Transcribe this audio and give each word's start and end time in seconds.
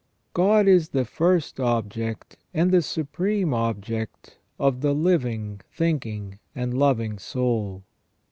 God 0.33 0.67
is 0.67 0.89
the 0.89 1.05
first 1.05 1.59
object, 1.59 2.35
and 2.55 2.71
the 2.71 2.81
supreme 2.81 3.53
object, 3.53 4.39
of 4.57 4.81
the 4.81 4.93
living, 4.95 5.61
thinking, 5.71 6.39
and 6.55 6.73
loving 6.73 7.19
soul. 7.19 7.83